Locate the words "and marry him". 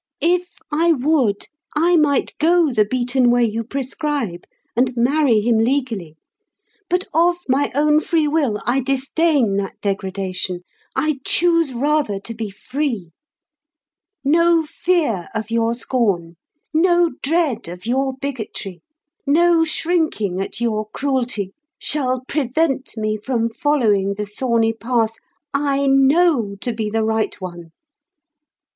4.75-5.59